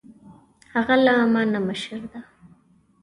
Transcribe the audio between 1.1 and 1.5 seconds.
ما